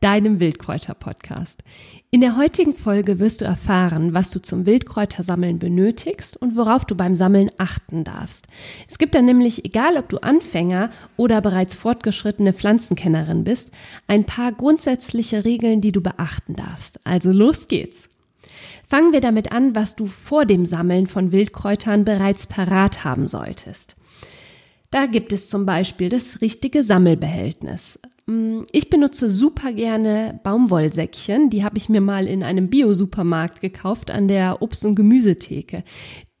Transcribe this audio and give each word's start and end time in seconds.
deinem 0.00 0.40
Wildkräuter-Podcast. 0.40 1.62
In 2.10 2.22
der 2.22 2.36
heutigen 2.36 2.74
Folge 2.74 3.18
wirst 3.18 3.42
du 3.42 3.44
erfahren, 3.44 4.14
was 4.14 4.30
du 4.30 4.40
zum 4.40 4.64
Wildkräutersammeln 4.64 5.58
benötigst 5.58 6.36
und 6.38 6.56
worauf 6.56 6.86
du 6.86 6.94
beim 6.94 7.14
Sammeln 7.14 7.50
achten 7.58 8.02
darfst. 8.02 8.46
Es 8.88 8.98
gibt 8.98 9.14
dann 9.14 9.26
nämlich, 9.26 9.64
egal 9.64 9.96
ob 9.96 10.08
du 10.08 10.18
Anfänger 10.18 10.90
oder 11.16 11.40
bereits 11.40 11.74
fortgeschrittene 11.74 12.52
Pflanzenkennerin 12.52 13.44
bist, 13.44 13.72
ein 14.06 14.24
paar 14.24 14.52
grundsätzliche 14.52 15.44
Regeln, 15.44 15.82
die 15.82 15.92
du 15.92 16.00
beachten 16.00 16.56
darfst. 16.56 16.98
Also 17.04 17.30
los 17.30 17.68
geht's! 17.68 18.08
Fangen 18.88 19.12
wir 19.12 19.20
damit 19.20 19.52
an, 19.52 19.74
was 19.74 19.94
du 19.96 20.06
vor 20.06 20.46
dem 20.46 20.66
Sammeln 20.66 21.06
von 21.06 21.30
Wildkräutern 21.30 22.04
bereits 22.04 22.46
parat 22.46 23.04
haben 23.04 23.28
solltest. 23.28 23.96
Da 24.90 25.06
gibt 25.06 25.32
es 25.32 25.48
zum 25.48 25.66
Beispiel 25.66 26.08
das 26.08 26.40
richtige 26.40 26.82
Sammelbehältnis. 26.82 28.00
Mm, 28.30 28.62
ich 28.70 28.88
benutze 28.90 29.28
super 29.28 29.72
gerne 29.72 30.38
Baumwollsäckchen. 30.44 31.50
Die 31.50 31.64
habe 31.64 31.78
ich 31.78 31.88
mir 31.88 32.00
mal 32.00 32.26
in 32.26 32.44
einem 32.44 32.70
Bio-Supermarkt 32.70 33.60
gekauft 33.60 34.10
an 34.10 34.28
der 34.28 34.62
Obst- 34.62 34.86
und 34.86 34.94
Gemüsetheke. 34.94 35.82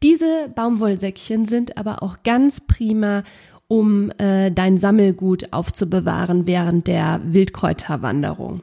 Diese 0.02 0.48
Baumwollsäckchen 0.54 1.46
sind 1.46 1.76
aber 1.76 2.02
auch 2.02 2.22
ganz 2.22 2.60
prima, 2.60 3.24
um 3.66 4.10
äh, 4.18 4.50
dein 4.52 4.76
Sammelgut 4.76 5.52
aufzubewahren 5.52 6.46
während 6.46 6.86
der 6.86 7.20
Wildkräuterwanderung. 7.24 8.62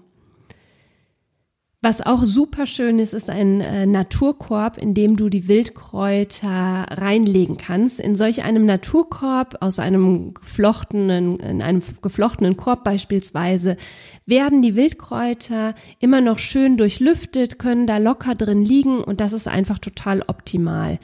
Was 1.87 2.01
auch 2.01 2.25
super 2.25 2.65
schön 2.65 2.99
ist, 2.99 3.13
ist 3.13 3.29
ein 3.29 3.61
äh, 3.61 3.85
Naturkorb, 3.85 4.77
in 4.77 4.93
dem 4.93 5.15
du 5.15 5.29
die 5.29 5.47
Wildkräuter 5.47 6.85
reinlegen 6.89 7.55
kannst. 7.55 8.01
In 8.01 8.17
solch 8.17 8.43
einem 8.43 8.65
Naturkorb 8.65 9.55
aus 9.61 9.79
einem 9.79 10.33
geflochtenen, 10.33 11.39
in 11.39 11.61
einem 11.61 11.81
geflochtenen 12.01 12.57
Korb 12.57 12.83
beispielsweise, 12.83 13.77
werden 14.25 14.61
die 14.61 14.75
Wildkräuter 14.75 15.75
immer 15.99 16.19
noch 16.19 16.39
schön 16.39 16.75
durchlüftet, 16.75 17.57
können 17.57 17.87
da 17.87 17.99
locker 17.99 18.35
drin 18.35 18.65
liegen 18.65 19.01
und 19.01 19.21
das 19.21 19.31
ist 19.31 19.47
einfach 19.47 19.79
total 19.79 20.23
optimal. 20.27 20.99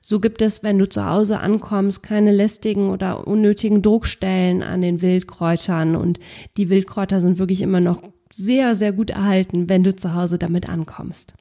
So 0.00 0.18
gibt 0.18 0.40
es, 0.40 0.62
wenn 0.62 0.78
du 0.78 0.88
zu 0.88 1.04
Hause 1.04 1.40
ankommst, 1.40 2.02
keine 2.02 2.32
lästigen 2.32 2.88
oder 2.88 3.26
unnötigen 3.26 3.82
Druckstellen 3.82 4.62
an 4.62 4.80
den 4.80 5.02
Wildkräutern 5.02 5.94
und 5.94 6.20
die 6.56 6.70
Wildkräuter 6.70 7.20
sind 7.20 7.38
wirklich 7.38 7.60
immer 7.60 7.80
noch 7.80 8.02
sehr, 8.32 8.74
sehr 8.74 8.92
gut 8.92 9.10
erhalten, 9.10 9.68
wenn 9.68 9.84
du 9.84 9.94
zu 9.94 10.14
Hause 10.14 10.38
damit 10.38 10.68
ankommst. 10.68 11.34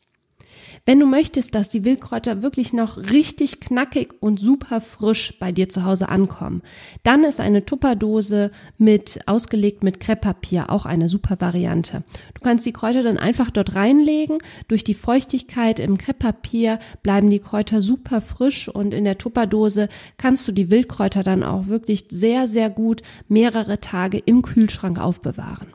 Wenn 0.85 0.99
du 0.99 1.05
möchtest, 1.05 1.53
dass 1.53 1.69
die 1.69 1.85
Wildkräuter 1.85 2.41
wirklich 2.41 2.73
noch 2.73 2.97
richtig 2.97 3.59
knackig 3.59 4.13
und 4.19 4.39
super 4.39 4.81
frisch 4.81 5.37
bei 5.39 5.51
dir 5.51 5.69
zu 5.69 5.85
Hause 5.85 6.09
ankommen, 6.09 6.63
dann 7.03 7.23
ist 7.23 7.39
eine 7.39 7.65
Tupperdose 7.65 8.51
mit 8.77 9.19
ausgelegt 9.27 9.83
mit 9.83 9.99
Krepppapier 9.99 10.69
auch 10.69 10.85
eine 10.85 11.07
super 11.07 11.39
Variante. 11.39 12.03
Du 12.33 12.41
kannst 12.41 12.65
die 12.65 12.73
Kräuter 12.73 13.03
dann 13.03 13.17
einfach 13.17 13.51
dort 13.51 13.75
reinlegen. 13.75 14.39
Durch 14.67 14.83
die 14.83 14.95
Feuchtigkeit 14.95 15.79
im 15.79 15.97
Krepppapier 15.97 16.79
bleiben 17.03 17.29
die 17.29 17.39
Kräuter 17.39 17.81
super 17.81 18.21
frisch 18.21 18.67
und 18.67 18.93
in 18.93 19.03
der 19.03 19.17
Tupperdose 19.17 19.87
kannst 20.17 20.47
du 20.47 20.51
die 20.51 20.71
Wildkräuter 20.71 21.21
dann 21.21 21.43
auch 21.43 21.67
wirklich 21.67 22.05
sehr, 22.09 22.47
sehr 22.47 22.69
gut 22.69 23.03
mehrere 23.27 23.79
Tage 23.81 24.17
im 24.17 24.41
Kühlschrank 24.41 24.99
aufbewahren. 24.99 25.73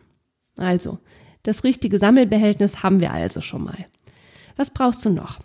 Also, 0.59 0.99
das 1.47 1.65
richtige 1.65 1.99
Sammelbehältnis 1.99 2.83
haben 2.83 3.01
wir 3.01 3.13
also 3.13 3.41
schon 3.41 3.65
mal. 3.65 3.87
Was 4.57 4.71
brauchst 4.71 5.05
du 5.05 5.11
noch? 5.11 5.41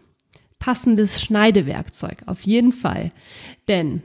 Passendes 0.60 1.22
Schneidewerkzeug, 1.22 2.24
auf 2.26 2.42
jeden 2.42 2.72
Fall. 2.72 3.12
Denn 3.68 4.04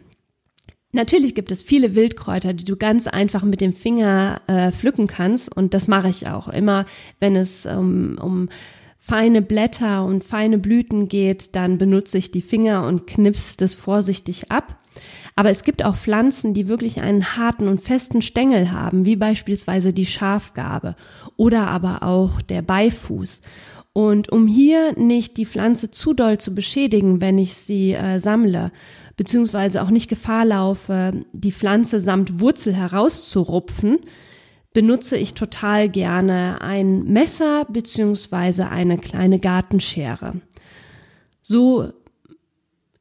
Natürlich 0.92 1.34
gibt 1.34 1.52
es 1.52 1.62
viele 1.62 1.94
Wildkräuter, 1.94 2.54
die 2.54 2.64
du 2.64 2.76
ganz 2.76 3.06
einfach 3.06 3.42
mit 3.42 3.60
dem 3.60 3.74
Finger 3.74 4.40
äh, 4.46 4.72
pflücken 4.72 5.06
kannst 5.06 5.54
und 5.54 5.74
das 5.74 5.88
mache 5.88 6.08
ich 6.08 6.30
auch 6.30 6.48
immer, 6.48 6.86
wenn 7.20 7.36
es 7.36 7.66
ähm, 7.66 8.18
um 8.18 8.48
feine 8.98 9.42
Blätter 9.42 10.06
und 10.06 10.24
feine 10.24 10.56
Blüten 10.56 11.08
geht, 11.08 11.54
dann 11.54 11.76
benutze 11.76 12.16
ich 12.16 12.30
die 12.30 12.40
Finger 12.40 12.86
und 12.86 13.06
knips 13.06 13.58
das 13.58 13.74
vorsichtig 13.74 14.50
ab. 14.50 14.78
Aber 15.36 15.50
es 15.50 15.62
gibt 15.62 15.84
auch 15.84 15.96
Pflanzen, 15.96 16.54
die 16.54 16.66
wirklich 16.66 17.02
einen 17.02 17.36
harten 17.36 17.68
und 17.68 17.82
festen 17.82 18.22
Stängel 18.22 18.72
haben, 18.72 19.04
wie 19.04 19.16
beispielsweise 19.16 19.92
die 19.92 20.06
Schafgarbe 20.06 20.96
oder 21.36 21.68
aber 21.68 22.02
auch 22.02 22.40
der 22.40 22.62
Beifuß. 22.62 23.42
Und 23.92 24.32
um 24.32 24.46
hier 24.46 24.98
nicht 24.98 25.36
die 25.36 25.46
Pflanze 25.46 25.90
zu 25.90 26.14
doll 26.14 26.38
zu 26.38 26.54
beschädigen, 26.54 27.20
wenn 27.20 27.38
ich 27.38 27.54
sie 27.54 27.92
äh, 27.92 28.18
sammle, 28.18 28.72
beziehungsweise 29.16 29.82
auch 29.82 29.90
nicht 29.90 30.08
Gefahr 30.08 30.46
laufe, 30.46 31.24
die 31.32 31.52
Pflanze 31.52 32.00
samt 32.00 32.40
Wurzel 32.40 32.74
herauszurupfen, 32.74 33.98
benutze 34.72 35.16
ich 35.16 35.34
total 35.34 35.88
gerne 35.88 36.60
ein 36.60 37.04
Messer 37.04 37.66
beziehungsweise 37.70 38.68
eine 38.68 38.98
kleine 38.98 39.38
Gartenschere. 39.38 40.40
So 41.42 41.92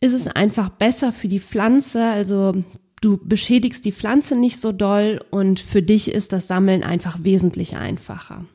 ist 0.01 0.13
es 0.13 0.27
einfach 0.27 0.69
besser 0.69 1.11
für 1.11 1.27
die 1.27 1.39
Pflanze. 1.39 2.03
Also 2.03 2.63
du 3.01 3.17
beschädigst 3.17 3.85
die 3.85 3.91
Pflanze 3.91 4.35
nicht 4.35 4.59
so 4.59 4.71
doll 4.71 5.23
und 5.31 5.59
für 5.59 5.81
dich 5.81 6.11
ist 6.11 6.33
das 6.33 6.47
Sammeln 6.47 6.83
einfach 6.83 7.17
wesentlich 7.21 7.77
einfacher. 7.77 8.45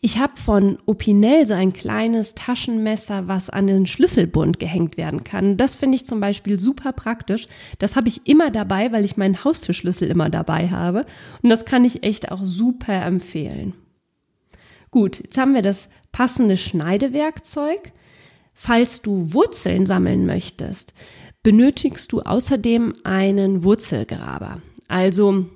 Ich 0.00 0.18
habe 0.18 0.36
von 0.36 0.78
Opinel 0.86 1.46
so 1.46 1.54
ein 1.54 1.72
kleines 1.72 2.34
Taschenmesser, 2.34 3.26
was 3.26 3.50
an 3.50 3.66
den 3.66 3.86
Schlüsselbund 3.86 4.60
gehängt 4.60 4.96
werden 4.96 5.24
kann. 5.24 5.56
Das 5.56 5.74
finde 5.74 5.96
ich 5.96 6.06
zum 6.06 6.20
Beispiel 6.20 6.60
super 6.60 6.92
praktisch. 6.92 7.46
Das 7.78 7.96
habe 7.96 8.08
ich 8.08 8.26
immer 8.26 8.50
dabei, 8.50 8.92
weil 8.92 9.04
ich 9.04 9.16
meinen 9.16 9.42
Haustürschlüssel 9.42 10.08
immer 10.08 10.30
dabei 10.30 10.68
habe. 10.70 11.04
Und 11.42 11.50
das 11.50 11.64
kann 11.64 11.84
ich 11.84 12.04
echt 12.04 12.30
auch 12.30 12.44
super 12.44 13.02
empfehlen. 13.02 13.74
Gut, 14.90 15.18
jetzt 15.18 15.36
haben 15.36 15.54
wir 15.54 15.62
das 15.62 15.88
passende 16.12 16.56
Schneidewerkzeug. 16.56 17.92
Falls 18.60 19.02
du 19.02 19.32
Wurzeln 19.32 19.86
sammeln 19.86 20.26
möchtest, 20.26 20.92
benötigst 21.44 22.10
du 22.10 22.22
außerdem 22.22 22.92
einen 23.04 23.62
Wurzelgraber. 23.62 24.60
Also 24.88 25.46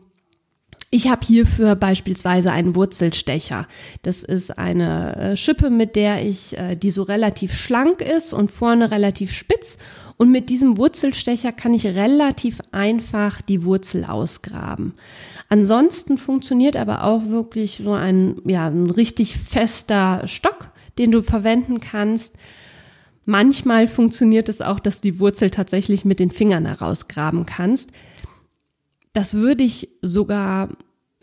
ich 0.89 1.09
habe 1.09 1.27
hierfür 1.27 1.75
beispielsweise 1.75 2.53
einen 2.53 2.77
Wurzelstecher. 2.77 3.67
Das 4.03 4.23
ist 4.23 4.57
eine 4.57 5.17
äh, 5.17 5.37
Schippe, 5.37 5.69
mit 5.69 5.97
der 5.97 6.25
ich, 6.25 6.57
äh, 6.57 6.77
die 6.77 6.93
so 6.93 7.03
relativ 7.03 7.55
schlank 7.55 8.01
ist 8.03 8.33
und 8.33 8.53
vorne 8.53 8.93
relativ 8.93 9.33
spitz. 9.33 9.79
Und 10.17 10.31
mit 10.31 10.49
diesem 10.49 10.79
Wurzelstecher 10.79 11.51
kann 11.51 11.75
ich 11.75 11.85
relativ 11.85 12.61
einfach 12.71 13.43
die 13.43 13.65
Wurzel 13.65 14.05
ausgraben. 14.05 14.95
Ansonsten 15.49 16.19
funktioniert 16.19 16.77
aber 16.77 17.03
auch 17.03 17.27
wirklich 17.27 17.81
so 17.83 17.95
ein, 17.95 18.37
ja, 18.45 18.69
ein 18.69 18.89
richtig 18.89 19.39
fester 19.39 20.23
Stock, 20.29 20.71
den 20.99 21.11
du 21.11 21.21
verwenden 21.21 21.81
kannst. 21.81 22.37
Manchmal 23.25 23.87
funktioniert 23.87 24.49
es 24.49 24.61
auch, 24.61 24.81
dass 24.81 25.01
du 25.01 25.11
die 25.11 25.21
Wurzel 25.21 25.51
tatsächlich 25.51 26.05
mit 26.05 26.21
den 26.21 26.31
Fingern 26.31 26.67
herausgraben 26.67 27.47
kannst. 27.47 27.93
Das 29.13 29.35
würde 29.35 29.63
ich 29.63 29.89
sogar 30.01 30.71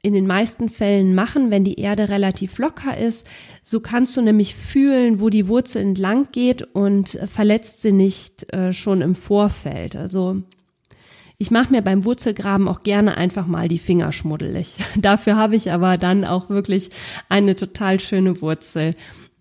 in 0.02 0.14
den 0.14 0.28
meisten 0.28 0.70
Fällen 0.70 1.14
machen, 1.14 1.52
wenn 1.52 1.64
die 1.64 1.80
Erde 1.80 2.10
relativ 2.10 2.58
locker 2.58 2.98
ist. 2.98 3.28
So 3.64 3.80
kannst 3.80 4.16
du 4.16 4.22
nämlich 4.22 4.56
fühlen, 4.56 5.20
wo 5.20 5.30
die 5.30 5.48
Wurzel 5.48 5.82
entlang 5.82 6.30
geht 6.32 6.62
und 6.62 7.20
verletzt 7.26 7.82
sie 7.82 7.92
nicht 7.92 8.52
äh, 8.54 8.72
schon 8.72 9.02
im 9.02 9.16
Vorfeld. 9.16 9.96
Also 9.96 10.42
ich 11.38 11.52
mache 11.52 11.72
mir 11.72 11.82
beim 11.82 12.06
Wurzelgraben 12.06 12.68
auch 12.68 12.82
gerne 12.82 13.18
einfach 13.18 13.48
mal 13.48 13.68
die 13.68 13.80
Finger 13.80 14.12
schmuddelig. 14.12 14.78
Dafür 14.98 15.36
habe 15.36 15.56
ich 15.56 15.72
aber 15.72 15.98
dann 15.98 16.24
auch 16.26 16.50
wirklich 16.50 16.90
eine 17.28 17.56
total 17.56 18.00
schöne 18.00 18.42
Wurzel 18.42 18.96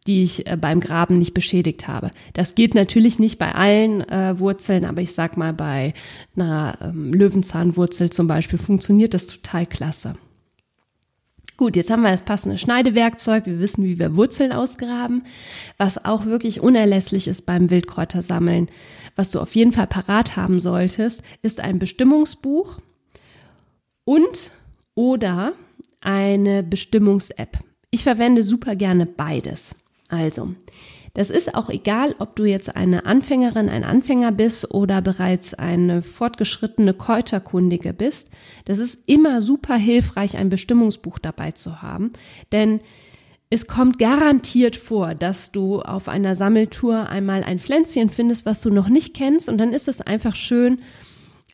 die 0.09 0.23
ich 0.23 0.47
äh, 0.47 0.57
beim 0.57 0.81
Graben 0.81 1.19
nicht 1.19 1.35
beschädigt 1.35 1.87
habe. 1.87 2.11
Das 2.33 2.55
geht 2.55 2.75
natürlich 2.75 3.19
nicht 3.19 3.39
bei 3.39 3.55
allen 3.55 4.01
äh, 4.09 4.39
Wurzeln, 4.41 4.85
aber 4.85 5.03
ich 5.03 5.13
sag 5.13 5.37
mal, 5.37 5.53
bei 5.53 5.93
einer 6.35 6.79
ähm, 6.81 7.13
Löwenzahnwurzel 7.13 8.11
zum 8.11 8.27
Beispiel 8.27 8.59
funktioniert 8.59 9.15
das 9.15 9.27
total 9.27 9.67
klasse. 9.67 10.15
Gut, 11.59 11.75
jetzt 11.75 11.91
haben 11.91 12.03
wir 12.03 12.13
das 12.13 12.23
passende 12.23 12.57
Schneidewerkzeug. 12.57 13.47
Wir 13.47 13.59
wissen, 13.59 13.85
wie 13.85 13.99
wir 13.99 14.17
Wurzeln 14.17 14.53
ausgraben. 14.53 15.25
Was 15.77 16.05
auch 16.05 16.25
wirklich 16.25 16.61
unerlässlich 16.61 17.27
ist 17.27 17.47
beim 17.47 17.69
Wildkräutersammeln, 17.69 18.69
was 19.17 19.33
du 19.33 19.41
auf 19.41 19.57
jeden 19.57 19.73
Fall 19.73 19.89
parat 19.89 20.37
haben 20.37 20.61
solltest, 20.61 21.23
ist 21.43 21.61
ein 21.61 21.81
Bestimmungsbuch 21.81 22.79
und 24.05 24.53
oder 24.95 25.53
eine 26.01 26.63
Bestimmungs-App. 26.63 27.59
Ich 27.91 28.05
verwende 28.05 28.45
super 28.45 28.77
gerne 28.77 29.07
beides. 29.07 29.75
Also, 30.09 30.55
das 31.15 31.31
ist 31.31 31.55
auch 31.55 31.69
egal, 31.69 32.15
ob 32.19 32.37
du 32.37 32.45
jetzt 32.45 32.77
eine 32.77 33.05
Anfängerin, 33.05 33.69
ein 33.69 33.85
Anfänger 33.85 34.33
bist 34.33 34.73
oder 34.73 35.03
bereits 35.03 35.53
eine 35.55 36.03
fortgeschrittene 36.03 36.95
Kräuterkundige 36.95 37.93
bist. 37.93 38.31
Das 38.65 38.79
ist 38.79 39.01
immer 39.07 39.41
super 39.41 39.77
hilfreich, 39.77 40.37
ein 40.37 40.49
Bestimmungsbuch 40.49 41.19
dabei 41.19 41.53
zu 41.53 41.83
haben, 41.83 42.13
denn 42.53 42.81
es 43.51 43.67
kommt 43.67 43.99
garantiert 43.99 44.77
vor, 44.77 45.15
dass 45.15 45.53
du 45.53 45.81
auf 45.81 46.09
einer 46.09 46.35
Sammeltour 46.35 47.09
einmal 47.09 47.43
ein 47.43 47.59
Pflänzchen 47.59 48.11
findest, 48.11 48.45
was 48.45 48.61
du 48.61 48.71
noch 48.71 48.89
nicht 48.89 49.15
kennst 49.15 49.49
und 49.49 49.59
dann 49.59 49.73
ist 49.73 49.89
es 49.89 50.01
einfach 50.01 50.37
schön, 50.37 50.83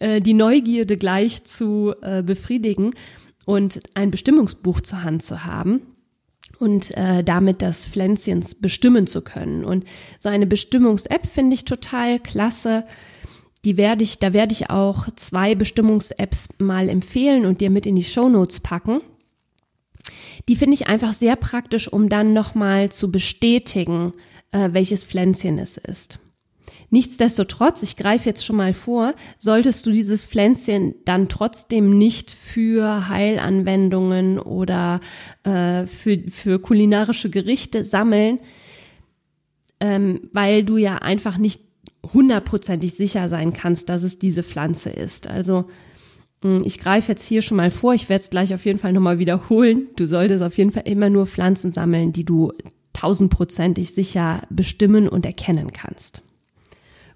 äh, 0.00 0.20
die 0.20 0.34
Neugierde 0.34 0.96
gleich 0.96 1.44
zu 1.44 1.94
äh, 2.02 2.22
befriedigen 2.22 2.94
und 3.46 3.80
ein 3.94 4.10
Bestimmungsbuch 4.10 4.80
zur 4.80 5.04
Hand 5.04 5.22
zu 5.22 5.44
haben 5.44 5.93
und 6.58 6.96
äh, 6.96 7.22
damit 7.24 7.62
das 7.62 7.86
Pflänzchens 7.86 8.54
bestimmen 8.54 9.06
zu 9.06 9.22
können. 9.22 9.64
Und 9.64 9.84
so 10.18 10.28
eine 10.28 10.46
Bestimmungs-App 10.46 11.26
finde 11.26 11.54
ich 11.54 11.64
total 11.64 12.18
klasse. 12.20 12.84
Die 13.64 13.76
werde 13.76 14.02
ich, 14.02 14.18
da 14.18 14.32
werde 14.32 14.52
ich 14.52 14.70
auch 14.70 15.08
zwei 15.16 15.54
Bestimmungs-Apps 15.54 16.48
mal 16.58 16.88
empfehlen 16.88 17.46
und 17.46 17.60
dir 17.60 17.70
mit 17.70 17.86
in 17.86 17.96
die 17.96 18.04
Show 18.04 18.28
Notes 18.28 18.60
packen. 18.60 19.00
Die 20.48 20.56
finde 20.56 20.74
ich 20.74 20.86
einfach 20.86 21.14
sehr 21.14 21.36
praktisch, 21.36 21.90
um 21.90 22.08
dann 22.08 22.34
nochmal 22.34 22.90
zu 22.90 23.10
bestätigen, 23.10 24.12
äh, 24.52 24.70
welches 24.72 25.04
Pflänzchen 25.04 25.58
es 25.58 25.78
ist. 25.78 26.18
Nichtsdestotrotz, 26.94 27.82
ich 27.82 27.96
greife 27.96 28.28
jetzt 28.28 28.46
schon 28.46 28.54
mal 28.54 28.72
vor, 28.72 29.14
solltest 29.36 29.84
du 29.84 29.90
dieses 29.90 30.24
Pflänzchen 30.24 30.94
dann 31.04 31.28
trotzdem 31.28 31.98
nicht 31.98 32.30
für 32.30 33.08
Heilanwendungen 33.08 34.38
oder 34.38 35.00
äh, 35.42 35.86
für, 35.86 36.18
für 36.30 36.60
kulinarische 36.60 37.30
Gerichte 37.30 37.82
sammeln, 37.82 38.38
ähm, 39.80 40.28
weil 40.32 40.62
du 40.62 40.76
ja 40.76 40.98
einfach 40.98 41.36
nicht 41.36 41.62
hundertprozentig 42.12 42.94
sicher 42.94 43.28
sein 43.28 43.52
kannst, 43.52 43.88
dass 43.88 44.04
es 44.04 44.20
diese 44.20 44.44
Pflanze 44.44 44.90
ist. 44.90 45.26
Also 45.26 45.64
hm, 46.42 46.62
ich 46.64 46.78
greife 46.78 47.10
jetzt 47.10 47.26
hier 47.26 47.42
schon 47.42 47.56
mal 47.56 47.72
vor, 47.72 47.94
ich 47.94 48.08
werde 48.08 48.20
es 48.20 48.30
gleich 48.30 48.54
auf 48.54 48.64
jeden 48.64 48.78
Fall 48.78 48.92
nochmal 48.92 49.18
wiederholen. 49.18 49.88
Du 49.96 50.06
solltest 50.06 50.44
auf 50.44 50.56
jeden 50.58 50.70
Fall 50.70 50.84
immer 50.86 51.10
nur 51.10 51.26
Pflanzen 51.26 51.72
sammeln, 51.72 52.12
die 52.12 52.24
du 52.24 52.52
tausendprozentig 52.92 53.92
sicher 53.92 54.42
bestimmen 54.48 55.08
und 55.08 55.26
erkennen 55.26 55.72
kannst. 55.72 56.22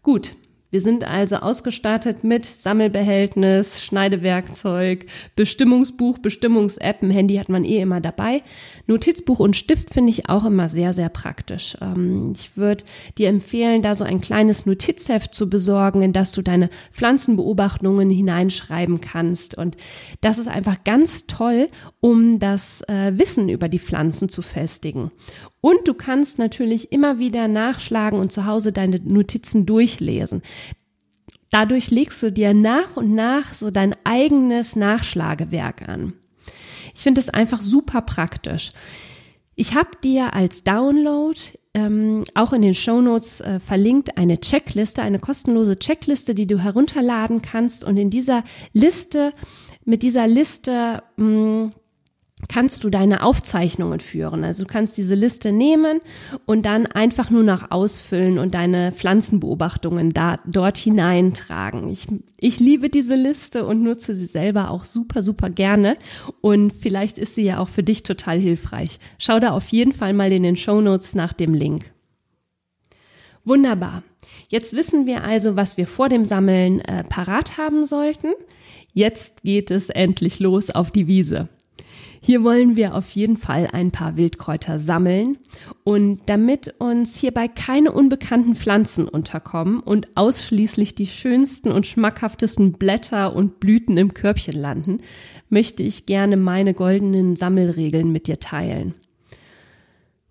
Gut, 0.09 0.37
wir 0.71 0.81
sind 0.81 1.05
also 1.05 1.37
ausgestattet 1.37 2.25
mit 2.25 2.47
Sammelbehältnis, 2.47 3.83
Schneidewerkzeug, 3.83 5.05
Bestimmungsbuch, 5.37 6.17
Bestimmungs-App. 6.17 7.03
Ein 7.03 7.11
Handy 7.11 7.35
hat 7.35 7.51
man 7.51 7.63
eh 7.63 7.83
immer 7.83 8.01
dabei. 8.01 8.43
Notizbuch 8.87 9.39
und 9.39 9.55
Stift 9.55 9.93
finde 9.93 10.09
ich 10.09 10.31
auch 10.31 10.47
immer 10.47 10.71
sehr, 10.71 10.95
sehr 10.95 11.11
praktisch. 11.11 11.77
Ähm, 11.83 12.33
ich 12.35 12.57
würde 12.57 12.85
dir 13.19 13.29
empfehlen, 13.29 13.83
da 13.83 13.95
so 13.95 14.05
ein 14.05 14.23
kleines 14.23 14.65
Notizheft 14.65 15.35
zu 15.35 15.51
besorgen, 15.51 16.01
in 16.01 16.15
das 16.15 16.33
du 16.33 16.41
deine 16.41 16.71
Pflanzenbeobachtungen 16.93 18.09
hineinschreiben 18.09 19.03
kannst. 19.03 19.59
Und 19.59 19.77
das 20.23 20.39
ist 20.39 20.49
einfach 20.49 20.85
ganz 20.85 21.27
toll, 21.27 21.69
um 22.01 22.39
das 22.39 22.81
äh, 22.89 23.13
Wissen 23.19 23.51
über 23.51 23.69
die 23.69 23.79
Pflanzen 23.79 24.31
zu 24.31 24.41
festigen. 24.41 25.11
Und 25.61 25.87
du 25.87 25.95
kannst 25.95 26.39
natürlich 26.39 26.93
immer 26.93 27.19
wieder 27.19 27.49
nachschlagen 27.49 28.19
und 28.19 28.31
zu 28.31 28.47
Hause 28.47 28.73
deine 28.73 29.01
Notizen 29.01 29.67
durchlesen. 29.67 30.43
Dadurch 31.51 31.91
legst 31.91 32.23
du 32.23 32.31
dir 32.31 32.55
nach 32.55 32.97
und 32.97 33.15
nach 33.15 33.55
so 33.55 33.71
dein 33.71 33.97
eigenes 34.05 34.77
Nachschlagewerk 34.77 35.89
an. 35.89 36.13
Ich 36.95 37.03
finde 37.03 37.21
es 37.21 37.31
einfach 37.31 37.61
super 37.61 38.03
praktisch. 38.03 38.71
Ich 39.55 39.75
habe 39.75 39.91
dir 40.05 40.35
als 40.35 40.63
Download 40.63 41.39
ähm, 41.75 42.25
auch 42.35 42.53
in 42.53 42.63
den 42.63 42.75
Shownotes 42.75 43.41
äh, 43.41 43.61
verlinkt 43.61 44.17
eine 44.17 44.41
Checkliste, 44.41 45.03
eine 45.03 45.19
kostenlose 45.19 45.79
Checkliste, 45.79 46.35
die 46.35 46.47
du 46.47 46.59
herunterladen 46.59 47.43
kannst. 47.43 47.85
Und 47.85 47.97
in 47.97 48.11
dieser 48.11 48.45
Liste, 48.73 49.33
mit 49.85 50.03
dieser 50.03 50.27
Liste 50.27 51.03
mh, 51.17 51.27
mm, 51.27 51.73
kannst 52.47 52.85
du 52.85 52.91
deine 52.91 53.25
Aufzeichnungen 53.25 53.99
führen. 53.99 54.45
Also 54.45 54.65
du 54.65 54.69
kannst 54.71 54.97
diese 54.97 55.17
Liste 55.17 55.51
nehmen 55.51 56.01
und 56.47 56.65
dann 56.67 56.87
einfach 56.87 57.31
nur 57.31 57.43
noch 57.43 57.73
ausfüllen 57.73 58.39
und 58.39 58.55
deine 58.55 58.93
Pflanzenbeobachtungen 58.93 60.11
da, 60.11 60.39
dort 60.47 60.79
hineintragen. 60.79 61.89
Ich, 61.89 62.07
ich 62.39 62.61
liebe 62.61 62.91
diese 62.91 63.17
Liste 63.17 63.67
und 63.67 63.83
nutze 63.83 64.15
sie 64.15 64.27
selber 64.27 64.71
auch 64.71 64.85
super, 64.85 65.23
super 65.23 65.51
gerne. 65.51 65.97
Und 66.41 66.73
vielleicht 66.73 67.19
ist 67.19 67.35
sie 67.35 67.43
ja 67.43 67.59
auch 67.59 67.69
für 67.69 67.83
dich 67.83 68.05
total 68.05 68.39
hilfreich. 68.39 69.01
Schau 69.19 69.41
da 69.41 69.51
auf 69.51 69.69
jeden 69.69 69.93
Fall 69.93 70.13
mal 70.13 70.31
in 70.31 70.45
den 70.45 70.57
Show 70.57 70.81
Notes 70.81 71.17
nach 71.17 71.33
dem 71.33 71.55
Link. 71.55 71.91
Wunderbar. 73.45 74.05
Jetzt 74.49 74.75
wissen 74.75 75.07
wir 75.07 75.25
also, 75.25 75.57
was 75.57 75.77
wir 75.77 75.87
vor 75.87 76.09
dem 76.09 76.25
Sammeln 76.25 76.81
äh, 76.81 77.03
parat 77.03 77.59
haben 77.59 77.85
sollten. 77.85 78.29
Jetzt 78.93 79.43
geht 79.43 79.71
es 79.71 79.91
endlich 79.91 80.39
los 80.39 80.71
auf 80.71 80.91
die 80.91 81.07
Wiese. 81.07 81.49
Hier 82.21 82.43
wollen 82.43 82.77
wir 82.77 82.95
auf 82.95 83.11
jeden 83.11 83.37
Fall 83.37 83.69
ein 83.73 83.91
paar 83.91 84.17
Wildkräuter 84.17 84.79
sammeln 84.79 85.39
und 85.85 86.21
damit 86.27 86.75
uns 86.79 87.17
hierbei 87.17 87.49
keine 87.49 87.93
unbekannten 87.93 88.55
Pflanzen 88.55 89.09
unterkommen 89.09 89.81
und 89.81 90.17
ausschließlich 90.17 90.95
die 90.95 91.07
schönsten 91.07 91.71
und 91.71 91.87
schmackhaftesten 91.87 92.73
Blätter 92.73 93.35
und 93.35 93.61
Blüten 93.61 93.97
im 93.97 94.15
Körbchen 94.15 94.57
landen, 94.57 95.01
möchte 95.49 95.83
ich 95.83 96.07
gerne 96.07 96.37
meine 96.37 96.75
goldenen 96.75 97.37
Sammelregeln 97.37 98.11
mit 98.11 98.27
dir 98.27 98.41
teilen. 98.41 98.95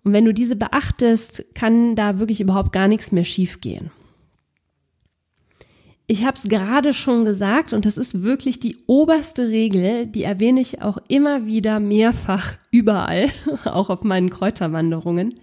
Und 0.04 0.12
wenn 0.12 0.24
du 0.24 0.32
diese 0.32 0.56
beachtest, 0.56 1.54
kann 1.54 1.94
da 1.94 2.18
wirklich 2.18 2.40
überhaupt 2.40 2.72
gar 2.72 2.88
nichts 2.88 3.12
mehr 3.12 3.24
schiefgehen. 3.24 3.90
Ich 6.10 6.24
habe 6.24 6.38
es 6.38 6.48
gerade 6.48 6.94
schon 6.94 7.26
gesagt 7.26 7.74
und 7.74 7.84
das 7.84 7.98
ist 7.98 8.22
wirklich 8.22 8.58
die 8.58 8.78
oberste 8.86 9.48
Regel, 9.48 10.06
die 10.06 10.22
erwähne 10.22 10.58
ich 10.62 10.80
auch 10.80 10.96
immer 11.06 11.44
wieder 11.44 11.80
mehrfach 11.80 12.54
überall, 12.70 13.28
auch 13.66 13.90
auf 13.90 14.04
meinen 14.04 14.30
Kräuterwanderungen. 14.30 15.34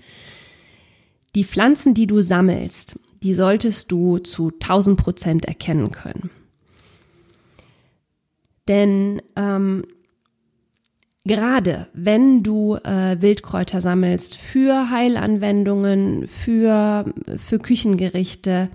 Die 1.35 1.43
Pflanzen, 1.43 1.93
die 1.93 2.07
du 2.07 2.21
sammelst, 2.21 2.97
die 3.21 3.35
solltest 3.35 3.91
du 3.91 4.17
zu 4.17 4.47
1000 4.59 4.99
Prozent 4.99 5.45
erkennen 5.45 5.91
können. 5.91 6.31
Denn 8.67 9.21
ähm, 9.35 9.85
gerade 11.25 11.89
wenn 11.93 12.41
du 12.41 12.77
äh, 12.77 13.21
Wildkräuter 13.21 13.81
sammelst 13.81 14.35
für 14.35 14.89
Heilanwendungen, 14.89 16.27
für, 16.27 17.13
für 17.37 17.59
Küchengerichte, 17.59 18.71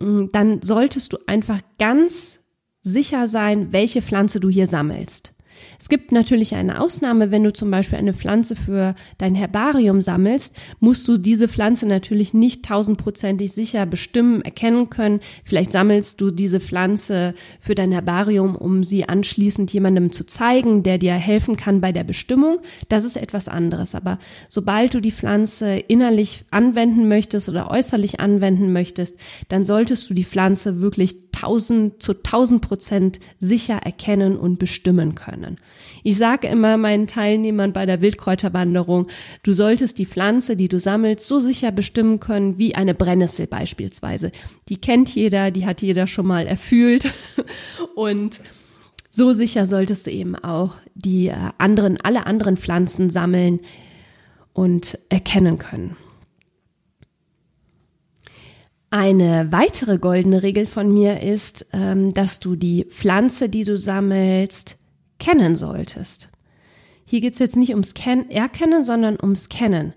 dann 0.00 0.62
solltest 0.62 1.12
du 1.12 1.18
einfach 1.26 1.60
ganz 1.78 2.40
sicher 2.80 3.26
sein, 3.26 3.72
welche 3.72 4.02
Pflanze 4.02 4.40
du 4.40 4.48
hier 4.48 4.66
sammelst. 4.66 5.33
Es 5.78 5.88
gibt 5.88 6.12
natürlich 6.12 6.54
eine 6.54 6.80
Ausnahme, 6.80 7.30
wenn 7.30 7.44
du 7.44 7.52
zum 7.52 7.70
Beispiel 7.70 7.98
eine 7.98 8.14
Pflanze 8.14 8.56
für 8.56 8.94
dein 9.18 9.34
Herbarium 9.34 10.00
sammelst, 10.00 10.54
musst 10.80 11.06
du 11.08 11.18
diese 11.18 11.48
Pflanze 11.48 11.86
natürlich 11.86 12.34
nicht 12.34 12.64
tausendprozentig 12.64 13.52
sicher 13.52 13.86
bestimmen, 13.86 14.42
erkennen 14.42 14.90
können. 14.90 15.20
Vielleicht 15.44 15.72
sammelst 15.72 16.20
du 16.20 16.30
diese 16.30 16.60
Pflanze 16.60 17.34
für 17.60 17.74
dein 17.74 17.92
Herbarium, 17.92 18.56
um 18.56 18.82
sie 18.82 19.08
anschließend 19.08 19.72
jemandem 19.72 20.12
zu 20.12 20.24
zeigen, 20.24 20.82
der 20.82 20.98
dir 20.98 21.14
helfen 21.14 21.56
kann 21.56 21.80
bei 21.80 21.92
der 21.92 22.04
Bestimmung. 22.04 22.58
Das 22.88 23.04
ist 23.04 23.16
etwas 23.16 23.48
anderes. 23.48 23.94
Aber 23.94 24.18
sobald 24.48 24.94
du 24.94 25.00
die 25.00 25.12
Pflanze 25.12 25.76
innerlich 25.76 26.44
anwenden 26.50 27.08
möchtest 27.08 27.48
oder 27.48 27.70
äußerlich 27.70 28.20
anwenden 28.20 28.72
möchtest, 28.72 29.16
dann 29.48 29.64
solltest 29.64 30.08
du 30.08 30.14
die 30.14 30.24
Pflanze 30.24 30.80
wirklich 30.80 31.23
tausend 31.44 32.02
zu 32.02 32.14
tausend 32.14 32.62
Prozent 32.62 33.20
sicher 33.38 33.76
erkennen 33.76 34.36
und 34.36 34.58
bestimmen 34.58 35.14
können. 35.14 35.58
Ich 36.02 36.16
sage 36.16 36.48
immer 36.48 36.78
meinen 36.78 37.06
Teilnehmern 37.06 37.74
bei 37.74 37.84
der 37.84 38.00
Wildkräuterwanderung, 38.00 39.08
du 39.42 39.52
solltest 39.52 39.98
die 39.98 40.06
Pflanze, 40.06 40.56
die 40.56 40.68
du 40.68 40.78
sammelst, 40.78 41.28
so 41.28 41.38
sicher 41.38 41.70
bestimmen 41.70 42.18
können 42.18 42.56
wie 42.56 42.74
eine 42.74 42.94
Brennnessel 42.94 43.46
beispielsweise. 43.46 44.32
Die 44.70 44.80
kennt 44.80 45.14
jeder, 45.14 45.50
die 45.50 45.66
hat 45.66 45.82
jeder 45.82 46.06
schon 46.06 46.26
mal 46.26 46.46
erfühlt 46.46 47.12
und 47.94 48.40
so 49.10 49.32
sicher 49.32 49.66
solltest 49.66 50.06
du 50.06 50.10
eben 50.10 50.34
auch 50.36 50.74
die 50.94 51.28
äh, 51.28 51.34
anderen, 51.58 52.00
alle 52.00 52.26
anderen 52.26 52.56
Pflanzen 52.56 53.10
sammeln 53.10 53.60
und 54.54 54.98
erkennen 55.10 55.58
können. 55.58 55.96
Eine 58.96 59.50
weitere 59.50 59.98
goldene 59.98 60.44
Regel 60.44 60.66
von 60.66 60.94
mir 60.94 61.20
ist, 61.20 61.66
ähm, 61.72 62.14
dass 62.14 62.38
du 62.38 62.54
die 62.54 62.84
Pflanze, 62.84 63.48
die 63.48 63.64
du 63.64 63.76
sammelst, 63.76 64.76
kennen 65.18 65.56
solltest. 65.56 66.30
Hier 67.04 67.20
geht 67.20 67.32
es 67.32 67.40
jetzt 67.40 67.56
nicht 67.56 67.70
ums 67.70 67.94
Ken 67.94 68.30
Erkennen, 68.30 68.84
sondern 68.84 69.18
ums 69.20 69.48
Kennen. 69.48 69.94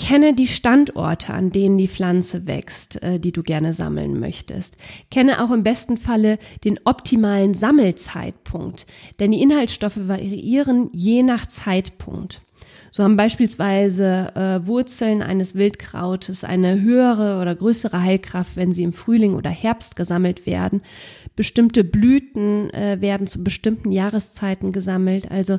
Kenne 0.00 0.34
die 0.34 0.48
Standorte, 0.48 1.32
an 1.32 1.52
denen 1.52 1.78
die 1.78 1.86
Pflanze 1.86 2.48
wächst, 2.48 3.00
äh, 3.04 3.20
die 3.20 3.30
du 3.30 3.44
gerne 3.44 3.72
sammeln 3.72 4.18
möchtest. 4.18 4.76
Kenne 5.12 5.44
auch 5.44 5.52
im 5.52 5.62
besten 5.62 5.96
Falle 5.96 6.36
den 6.64 6.80
optimalen 6.84 7.54
Sammelzeitpunkt, 7.54 8.84
denn 9.20 9.30
die 9.30 9.42
Inhaltsstoffe 9.42 10.08
variieren 10.08 10.90
je 10.92 11.22
nach 11.22 11.46
Zeitpunkt. 11.46 12.42
So 12.90 13.04
haben 13.04 13.16
beispielsweise 13.16 14.32
äh, 14.34 14.66
Wurzeln 14.66 15.22
eines 15.22 15.54
Wildkrautes 15.54 16.44
eine 16.44 16.80
höhere 16.80 17.40
oder 17.40 17.54
größere 17.54 18.02
Heilkraft, 18.02 18.56
wenn 18.56 18.72
sie 18.72 18.82
im 18.82 18.92
Frühling 18.92 19.34
oder 19.34 19.50
Herbst 19.50 19.96
gesammelt 19.96 20.46
werden. 20.46 20.82
Bestimmte 21.36 21.84
Blüten 21.84 22.70
äh, 22.70 23.00
werden 23.00 23.26
zu 23.26 23.44
bestimmten 23.44 23.92
Jahreszeiten 23.92 24.72
gesammelt. 24.72 25.30
Also 25.30 25.58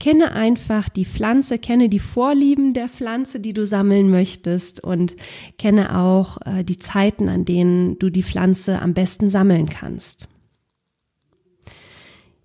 kenne 0.00 0.32
einfach 0.32 0.88
die 0.88 1.04
Pflanze, 1.04 1.58
kenne 1.58 1.88
die 1.88 1.98
Vorlieben 1.98 2.72
der 2.72 2.88
Pflanze, 2.88 3.38
die 3.38 3.52
du 3.52 3.66
sammeln 3.66 4.10
möchtest 4.10 4.82
und 4.82 5.14
kenne 5.58 5.98
auch 5.98 6.38
äh, 6.44 6.64
die 6.64 6.78
Zeiten, 6.78 7.28
an 7.28 7.44
denen 7.44 7.98
du 7.98 8.10
die 8.10 8.22
Pflanze 8.22 8.80
am 8.80 8.94
besten 8.94 9.28
sammeln 9.28 9.68
kannst. 9.68 10.29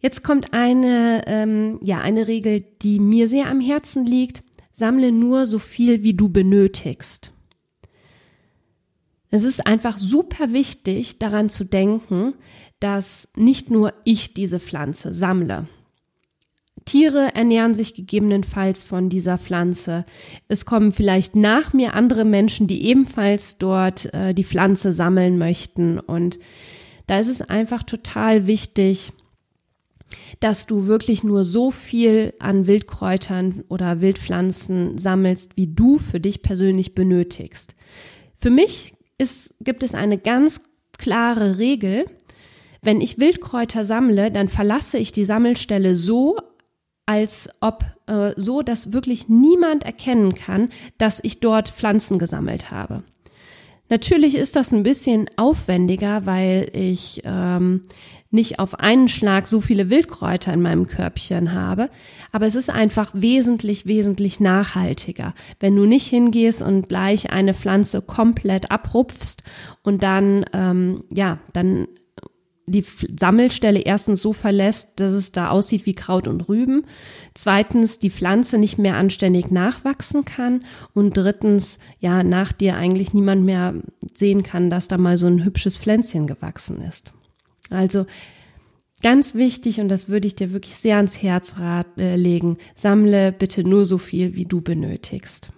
Jetzt 0.06 0.22
kommt 0.22 0.54
eine, 0.54 1.24
ähm, 1.26 1.80
ja, 1.82 2.00
eine 2.00 2.28
Regel, 2.28 2.64
die 2.84 3.00
mir 3.00 3.28
sehr 3.28 3.48
am 3.48 3.60
Herzen 3.60 4.06
liegt. 4.06 4.44
Sammle 4.72 5.12
nur 5.12 5.48
so 5.48 5.58
viel, 5.58 6.04
wie 6.04 6.14
du 6.14 6.30
benötigst. 6.30 7.34
Es 9.32 9.44
ist 9.44 9.66
einfach 9.66 9.98
super 9.98 10.54
wichtig, 10.54 11.18
daran 11.18 11.50
zu 11.50 11.64
denken, 11.64 12.36
dass 12.80 13.30
nicht 13.36 13.72
nur 13.72 13.96
ich 14.04 14.36
diese 14.36 14.60
Pflanze 14.60 15.12
sammle. 15.12 15.68
Tiere 16.86 17.34
ernähren 17.34 17.74
sich 17.74 17.96
gegebenenfalls 17.96 18.84
von 18.84 19.10
dieser 19.10 19.40
Pflanze. 19.40 20.06
Es 20.48 20.66
kommen 20.66 20.92
vielleicht 20.92 21.36
nach 21.36 21.74
mir 21.74 21.96
andere 21.96 22.26
Menschen, 22.26 22.68
die 22.68 22.86
ebenfalls 22.86 23.58
dort 23.58 24.14
äh, 24.14 24.36
die 24.36 24.44
Pflanze 24.44 24.92
sammeln 24.92 25.40
möchten. 25.40 25.98
Und 25.98 26.38
da 27.08 27.18
ist 27.18 27.30
es 27.30 27.42
einfach 27.42 27.82
total 27.82 28.46
wichtig, 28.46 29.12
dass 30.40 30.68
du 30.68 30.88
wirklich 30.88 31.24
nur 31.24 31.44
so 31.44 31.72
viel 31.72 32.34
an 32.40 32.68
Wildkräutern 32.68 33.64
oder 33.68 34.02
Wildpflanzen 34.02 34.98
sammelst, 34.98 35.54
wie 35.56 35.68
du 35.68 35.98
für 35.98 36.20
dich 36.20 36.42
persönlich 36.42 36.96
benötigst. 36.96 37.76
Für 38.36 38.50
mich 38.50 38.94
ist, 39.18 39.56
gibt 39.62 39.84
es 39.84 39.96
eine 39.96 40.18
ganz 40.18 40.64
klare 40.98 41.58
Regel. 41.58 42.06
Wenn 42.82 43.02
ich 43.02 43.18
Wildkräuter 43.18 43.84
sammle, 43.84 44.32
dann 44.32 44.50
verlasse 44.50 44.98
ich 44.98 45.12
die 45.12 45.26
Sammelstelle 45.26 45.96
so, 45.96 46.38
als 47.06 47.50
ob 47.62 47.84
äh, 48.08 48.34
so, 48.36 48.62
dass 48.62 48.94
wirklich 48.94 49.30
niemand 49.30 49.84
erkennen 49.84 50.34
kann, 50.34 50.70
dass 50.98 51.20
ich 51.24 51.40
dort 51.40 51.70
Pflanzen 51.70 52.20
gesammelt 52.20 52.72
habe. 52.72 53.04
Natürlich 53.90 54.36
ist 54.36 54.56
das 54.56 54.72
ein 54.72 54.84
bisschen 54.84 55.30
aufwendiger, 55.36 56.26
weil 56.26 56.70
ich 56.74 57.22
ähm, 57.24 57.84
nicht 58.32 58.60
auf 58.60 58.80
einen 58.80 59.08
Schlag 59.08 59.48
so 59.48 59.62
viele 59.62 59.90
Wildkräuter 59.90 60.54
in 60.54 60.62
meinem 60.62 60.88
Körbchen 60.88 61.54
habe, 61.54 61.90
aber 62.32 62.46
es 62.48 62.56
ist 62.56 62.70
einfach 62.70 63.12
wesentlich, 63.14 63.86
wesentlich 63.86 64.40
nachhaltiger, 64.40 65.34
wenn 65.60 65.76
du 65.76 65.86
nicht 65.86 66.08
hingehst 66.08 66.62
und 66.62 66.90
gleich 66.90 67.32
eine 67.32 67.54
Pflanze 67.54 68.02
komplett 68.02 68.72
abrupfst 68.72 69.44
und 69.84 70.02
dann, 70.02 70.46
ähm, 70.54 71.04
ja, 71.12 71.38
dann 71.54 71.88
die 72.68 72.84
Sammelstelle 73.20 73.80
erstens 73.80 74.22
so 74.22 74.34
verlässt, 74.34 75.00
dass 75.00 75.14
es 75.14 75.32
da 75.32 75.50
aussieht 75.50 75.86
wie 75.86 75.94
Kraut 75.94 76.28
und 76.28 76.50
Rüben. 76.50 76.86
Zweitens, 77.36 78.00
die 78.00 78.10
Pflanze 78.10 78.58
nicht 78.58 78.78
mehr 78.78 78.96
anständig 78.96 79.52
nachwachsen 79.52 80.26
kann. 80.26 80.64
Und 80.94 81.16
drittens, 81.16 81.78
ja, 82.00 82.24
nach 82.24 82.52
dir 82.52 82.76
eigentlich 82.76 83.14
niemand 83.14 83.46
mehr 83.46 83.76
sehen 84.14 84.44
kann, 84.44 84.70
dass 84.70 84.88
da 84.88 84.98
mal 84.98 85.18
so 85.18 85.28
ein 85.28 85.44
hübsches 85.44 85.78
Pflänzchen 85.78 86.26
gewachsen 86.26 86.82
ist. 86.82 87.14
Also 87.70 88.06
ganz 89.04 89.36
wichtig, 89.36 89.80
und 89.80 89.90
das 89.90 90.10
würde 90.10 90.26
ich 90.26 90.36
dir 90.36 90.52
wirklich 90.52 90.76
sehr 90.76 90.98
ans 90.98 91.22
Herz 91.22 91.56
äh, 91.98 92.16
legen, 92.16 92.58
sammle 92.74 93.32
bitte 93.32 93.64
nur 93.64 93.86
so 93.86 94.00
viel, 94.00 94.36
wie 94.36 94.46
du 94.46 94.62
benötigst. 94.62 95.50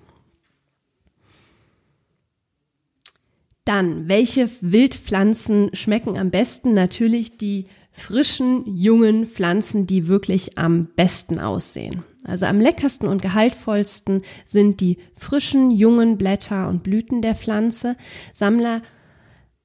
Dann, 3.67 4.07
welche 4.07 4.50
Wildpflanzen 4.62 5.71
schmecken 5.74 6.17
am 6.17 6.31
besten? 6.31 6.74
Natürlich 6.74 7.36
die 7.38 7.65
frischen, 7.91 8.63
jungen 8.65 9.27
Pflanzen, 9.27 9.86
die 9.86 10.07
wirklich 10.07 10.57
am 10.57 10.86
besten 10.95 11.38
aussehen. 11.38 12.03
Also 12.24 12.45
am 12.45 12.62
leckersten 12.62 13.09
und 13.09 13.21
gehaltvollsten 13.21 14.21
sind 14.45 14.79
die 14.79 15.00
frischen, 15.15 15.69
jungen 15.69 16.17
Blätter 16.17 16.69
und 16.69 16.81
Blüten 16.81 17.21
der 17.21 17.36
Pflanze. 17.36 17.97
Sammler 18.33 18.81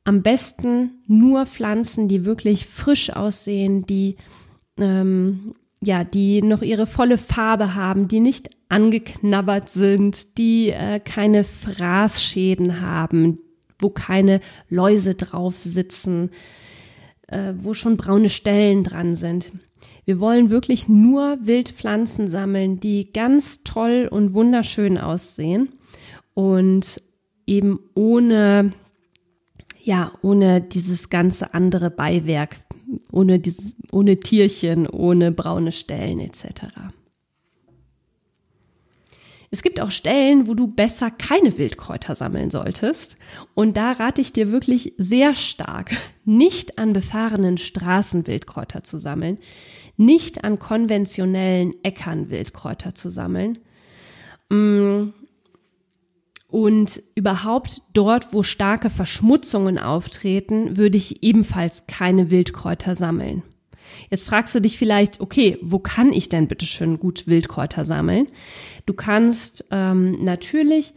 am 0.02 0.22
besten 0.22 1.02
nur 1.06 1.46
Pflanzen, 1.46 2.08
die 2.08 2.24
wirklich 2.24 2.66
frisch 2.66 3.10
aussehen, 3.10 3.86
die 3.86 4.16
ähm, 4.80 5.54
ja, 5.80 6.02
die 6.02 6.42
noch 6.42 6.62
ihre 6.62 6.86
volle 6.86 7.18
Farbe 7.18 7.76
haben, 7.76 8.08
die 8.08 8.20
nicht 8.20 8.50
angeknabbert 8.68 9.68
sind, 9.68 10.38
die 10.38 10.70
äh, 10.70 10.98
keine 10.98 11.44
Fraßschäden 11.44 12.80
haben, 12.80 13.38
wo 13.82 13.90
keine 13.90 14.40
Läuse 14.68 15.14
drauf 15.14 15.62
sitzen, 15.62 16.30
äh, 17.28 17.54
wo 17.56 17.74
schon 17.74 17.96
braune 17.96 18.30
Stellen 18.30 18.84
dran 18.84 19.16
sind. 19.16 19.52
Wir 20.04 20.20
wollen 20.20 20.50
wirklich 20.50 20.88
nur 20.88 21.38
Wildpflanzen 21.42 22.28
sammeln, 22.28 22.80
die 22.80 23.12
ganz 23.12 23.62
toll 23.64 24.08
und 24.10 24.34
wunderschön 24.34 24.98
aussehen 24.98 25.70
und 26.34 27.00
eben 27.46 27.80
ohne, 27.94 28.70
ja, 29.80 30.12
ohne 30.22 30.60
dieses 30.60 31.08
ganze 31.08 31.54
andere 31.54 31.90
Beiwerk, 31.90 32.56
ohne 33.10 33.38
dieses, 33.38 33.74
ohne 33.92 34.16
Tierchen, 34.18 34.88
ohne 34.88 35.32
braune 35.32 35.72
Stellen 35.72 36.20
etc. 36.20 36.66
Es 39.54 39.60
gibt 39.60 39.82
auch 39.82 39.90
Stellen, 39.90 40.46
wo 40.46 40.54
du 40.54 40.66
besser 40.66 41.10
keine 41.10 41.58
Wildkräuter 41.58 42.14
sammeln 42.14 42.48
solltest. 42.48 43.18
Und 43.52 43.76
da 43.76 43.92
rate 43.92 44.22
ich 44.22 44.32
dir 44.32 44.50
wirklich 44.50 44.94
sehr 44.96 45.34
stark, 45.34 45.90
nicht 46.24 46.78
an 46.78 46.94
befahrenen 46.94 47.58
Straßen 47.58 48.26
Wildkräuter 48.26 48.82
zu 48.82 48.96
sammeln, 48.96 49.36
nicht 49.98 50.42
an 50.42 50.58
konventionellen 50.58 51.74
Äckern 51.82 52.30
Wildkräuter 52.30 52.94
zu 52.94 53.10
sammeln. 53.10 53.58
Mm. 54.48 55.10
Und 56.48 57.02
überhaupt 57.14 57.82
dort, 57.92 58.32
wo 58.32 58.42
starke 58.42 58.88
Verschmutzungen 58.88 59.78
auftreten, 59.78 60.78
würde 60.78 60.96
ich 60.96 61.22
ebenfalls 61.22 61.86
keine 61.86 62.30
Wildkräuter 62.30 62.94
sammeln. 62.94 63.42
Jetzt 64.10 64.26
fragst 64.26 64.54
du 64.54 64.60
dich 64.60 64.78
vielleicht, 64.78 65.20
okay, 65.20 65.58
wo 65.62 65.78
kann 65.78 66.12
ich 66.12 66.28
denn 66.28 66.48
bitte 66.48 66.66
schön 66.66 66.98
gut 66.98 67.26
Wildkräuter 67.26 67.84
sammeln? 67.84 68.28
Du 68.86 68.94
kannst 68.94 69.64
ähm, 69.70 70.22
natürlich 70.24 70.94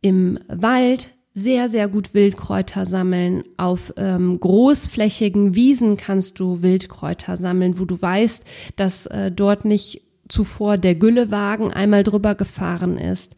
im 0.00 0.38
Wald 0.48 1.10
sehr, 1.34 1.68
sehr 1.68 1.88
gut 1.88 2.12
Wildkräuter 2.14 2.84
sammeln. 2.84 3.42
Auf 3.56 3.94
ähm, 3.96 4.38
großflächigen 4.38 5.54
Wiesen 5.54 5.96
kannst 5.96 6.38
du 6.40 6.62
Wildkräuter 6.62 7.36
sammeln, 7.36 7.78
wo 7.78 7.84
du 7.84 8.00
weißt, 8.00 8.44
dass 8.76 9.06
äh, 9.06 9.30
dort 9.30 9.64
nicht 9.64 10.02
zuvor 10.28 10.78
der 10.78 10.94
Güllewagen 10.94 11.72
einmal 11.72 12.02
drüber 12.02 12.34
gefahren 12.34 12.98
ist 12.98 13.36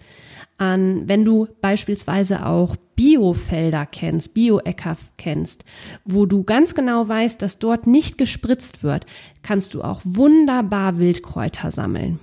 an, 0.57 1.09
wenn 1.09 1.25
du 1.25 1.49
beispielsweise 1.61 2.47
auch 2.47 2.77
Biofelder 2.97 3.87
kennst, 3.87 4.35
Bioäcker 4.35 4.97
kennst, 5.17 5.65
wo 6.05 6.27
du 6.27 6.45
ganz 6.45 6.75
genau 6.75 7.09
weißt, 7.09 7.41
dass 7.43 7.59
dort 7.59 7.87
nicht 7.87 8.19
gespritzt 8.19 8.83
wird, 8.83 9.07
kannst 9.43 9.75
du 9.75 9.83
auch 9.83 10.01
wunderbar 10.05 10.99
Wildkräuter 10.99 11.71
sammeln. 11.71 12.21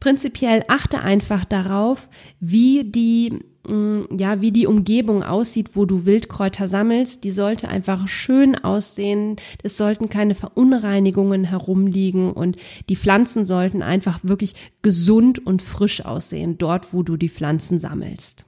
Prinzipiell 0.00 0.64
achte 0.68 1.00
einfach 1.00 1.44
darauf, 1.44 2.08
wie 2.40 2.84
die 2.84 3.40
Mm, 3.68 4.18
ja, 4.18 4.40
wie 4.40 4.50
die 4.50 4.66
Umgebung 4.66 5.22
aussieht, 5.22 5.76
wo 5.76 5.84
du 5.84 6.04
Wildkräuter 6.04 6.66
sammelst. 6.66 7.22
Die 7.24 7.30
sollte 7.30 7.68
einfach 7.68 8.08
schön 8.08 8.56
aussehen. 8.56 9.36
Es 9.62 9.76
sollten 9.76 10.08
keine 10.08 10.34
Verunreinigungen 10.34 11.44
herumliegen 11.44 12.32
und 12.32 12.56
die 12.88 12.96
Pflanzen 12.96 13.44
sollten 13.44 13.82
einfach 13.82 14.20
wirklich 14.22 14.54
gesund 14.82 15.44
und 15.46 15.62
frisch 15.62 16.04
aussehen, 16.04 16.58
dort, 16.58 16.92
wo 16.92 17.02
du 17.02 17.16
die 17.16 17.28
Pflanzen 17.28 17.78
sammelst. 17.78 18.44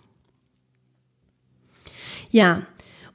Ja, 2.35 2.63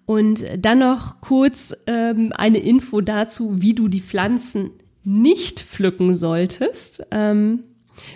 und 0.05 0.45
dann 0.57 0.79
noch 0.79 1.19
kurz 1.19 1.75
ähm, 1.87 2.31
eine 2.33 2.59
Info 2.59 3.01
dazu, 3.01 3.61
wie 3.61 3.73
du 3.73 3.89
die 3.89 3.99
Pflanzen 3.99 4.69
nicht 5.03 5.59
pflücken 5.59 6.15
solltest. 6.15 7.05
Ähm, 7.11 7.65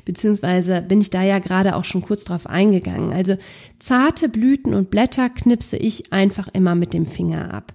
Beziehungsweise 0.05 0.81
bin 0.81 1.01
ich 1.01 1.09
da 1.09 1.23
ja 1.23 1.39
gerade 1.39 1.75
auch 1.75 1.83
schon 1.83 2.03
kurz 2.03 2.23
drauf 2.23 2.47
eingegangen. 2.47 3.11
Also 3.11 3.35
zarte 3.79 4.29
Blüten 4.29 4.73
und 4.73 4.89
Blätter 4.89 5.29
knipse 5.29 5.75
ich 5.75 6.13
einfach 6.13 6.47
immer 6.53 6.73
mit 6.73 6.93
dem 6.93 7.05
Finger 7.05 7.53
ab. 7.53 7.73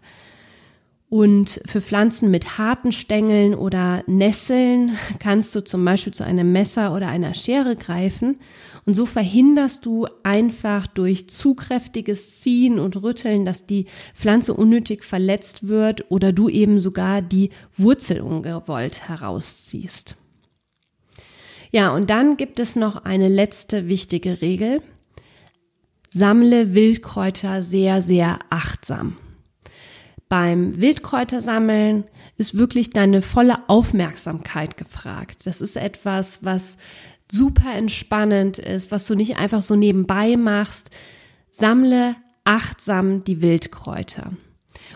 Und 1.11 1.61
für 1.66 1.82
Pflanzen 1.82 2.30
mit 2.30 2.56
harten 2.56 2.92
Stängeln 2.92 3.54
oder 3.54 4.04
Nesseln 4.06 4.92
kannst 5.18 5.54
du 5.54 5.62
zum 5.62 5.85
Beispiel 5.85 6.14
zu 6.14 6.25
einem 6.25 6.50
Messer 6.50 6.94
oder 6.94 7.08
einer 7.08 7.35
Schere 7.35 7.76
greifen. 7.76 8.38
Und 8.88 8.95
so 8.95 9.04
verhinderst 9.04 9.85
du 9.85 10.07
einfach 10.23 10.87
durch 10.87 11.28
zu 11.28 11.52
kräftiges 11.52 12.40
Ziehen 12.40 12.78
und 12.78 12.97
Rütteln, 13.02 13.45
dass 13.45 13.66
die 13.66 13.85
Pflanze 14.14 14.54
unnötig 14.54 15.04
verletzt 15.04 15.68
wird 15.68 16.11
oder 16.11 16.33
du 16.33 16.49
eben 16.49 16.78
sogar 16.78 17.21
die 17.21 17.50
Wurzel 17.76 18.23
ungewollt 18.23 19.07
herausziehst. 19.07 20.16
Ja, 21.71 21.95
und 21.95 22.09
dann 22.09 22.38
gibt 22.38 22.61
es 22.61 22.76
noch 22.76 23.04
eine 23.04 23.28
letzte 23.28 23.88
wichtige 23.88 24.40
Regel. 24.40 24.80
Sammle 26.09 26.73
Wildkräuter 26.73 27.61
sehr, 27.61 28.00
sehr 28.00 28.38
achtsam. 28.49 29.18
Beim 30.30 30.80
Wildkräutersammeln 30.80 32.04
ist 32.38 32.57
wirklich 32.57 32.88
deine 32.88 33.21
volle 33.21 33.68
Aufmerksamkeit 33.68 34.78
gefragt. 34.78 35.45
Das 35.45 35.61
ist 35.61 35.76
etwas, 35.76 36.42
was 36.42 36.78
super 37.30 37.75
entspannend 37.75 38.58
ist, 38.58 38.90
was 38.90 39.06
du 39.06 39.14
nicht 39.14 39.37
einfach 39.37 39.62
so 39.62 39.76
nebenbei 39.76 40.37
machst. 40.37 40.90
Sammle 41.50 42.16
achtsam 42.44 43.25
die 43.25 43.42
Wildkräuter. 43.42 44.32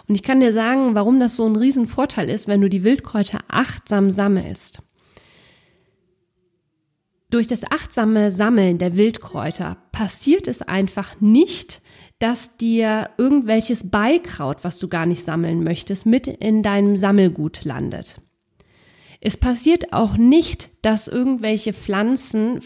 Und 0.08 0.14
ich 0.14 0.22
kann 0.22 0.40
dir 0.40 0.52
sagen, 0.52 0.94
warum 0.94 1.20
das 1.20 1.36
so 1.36 1.46
ein 1.46 1.56
Riesenvorteil 1.56 2.28
ist, 2.30 2.48
wenn 2.48 2.60
du 2.60 2.68
die 2.68 2.84
Wildkräuter 2.84 3.40
achtsam 3.48 4.10
sammelst. 4.10 4.82
Durch 7.30 7.46
das 7.46 7.64
achtsame 7.64 8.30
Sammeln 8.30 8.78
der 8.78 8.96
Wildkräuter 8.96 9.78
passiert 9.90 10.48
es 10.48 10.60
einfach 10.60 11.20
nicht, 11.20 11.80
dass 12.18 12.56
dir 12.56 13.10
irgendwelches 13.16 13.90
Beikraut, 13.90 14.64
was 14.64 14.78
du 14.78 14.88
gar 14.88 15.06
nicht 15.06 15.24
sammeln 15.24 15.64
möchtest, 15.64 16.06
mit 16.06 16.26
in 16.26 16.62
deinem 16.62 16.94
Sammelgut 16.94 17.64
landet. 17.64 18.20
Es 19.24 19.36
passiert 19.36 19.92
auch 19.92 20.16
nicht, 20.16 20.70
dass 20.82 21.06
irgendwelche 21.06 21.72
Pflanzen 21.72 22.58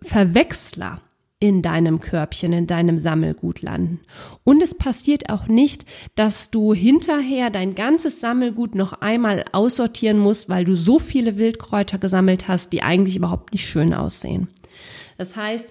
Verwechsler 0.00 1.00
in 1.40 1.60
deinem 1.60 2.00
Körbchen, 2.00 2.52
in 2.52 2.68
deinem 2.68 2.98
Sammelgut 2.98 3.62
landen. 3.62 4.00
Und 4.44 4.62
es 4.62 4.76
passiert 4.76 5.28
auch 5.28 5.48
nicht, 5.48 5.86
dass 6.14 6.52
du 6.52 6.72
hinterher 6.72 7.50
dein 7.50 7.74
ganzes 7.74 8.20
Sammelgut 8.20 8.76
noch 8.76 8.92
einmal 8.92 9.44
aussortieren 9.50 10.20
musst, 10.20 10.48
weil 10.48 10.64
du 10.64 10.76
so 10.76 11.00
viele 11.00 11.36
Wildkräuter 11.36 11.98
gesammelt 11.98 12.46
hast, 12.46 12.72
die 12.72 12.84
eigentlich 12.84 13.16
überhaupt 13.16 13.52
nicht 13.52 13.66
schön 13.66 13.92
aussehen. 13.92 14.46
Das 15.16 15.34
heißt, 15.34 15.68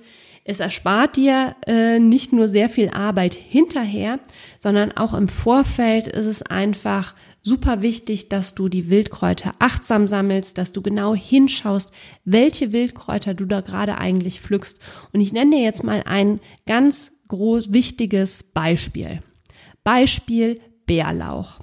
es 0.49 0.61
erspart 0.61 1.17
dir 1.17 1.57
äh, 1.67 1.99
nicht 1.99 2.31
nur 2.31 2.47
sehr 2.47 2.69
viel 2.69 2.89
Arbeit 2.89 3.33
hinterher, 3.33 4.21
sondern 4.57 4.93
auch 4.93 5.13
im 5.13 5.27
Vorfeld 5.27 6.07
ist 6.07 6.25
es 6.25 6.41
einfach 6.41 7.15
super 7.43 7.81
wichtig, 7.81 8.29
dass 8.29 8.55
du 8.55 8.69
die 8.69 8.89
Wildkräuter 8.89 9.51
achtsam 9.59 10.07
sammelst, 10.07 10.57
dass 10.57 10.71
du 10.71 10.81
genau 10.81 11.13
hinschaust, 11.13 11.91
welche 12.23 12.71
Wildkräuter 12.71 13.33
du 13.33 13.43
da 13.43 13.59
gerade 13.59 13.97
eigentlich 13.97 14.39
pflückst. 14.39 14.79
Und 15.11 15.19
ich 15.19 15.33
nenne 15.33 15.57
dir 15.57 15.63
jetzt 15.63 15.83
mal 15.83 16.03
ein 16.05 16.39
ganz 16.65 17.11
groß 17.27 17.73
wichtiges 17.73 18.43
Beispiel. 18.43 19.21
Beispiel 19.83 20.61
Bärlauch. 20.85 21.59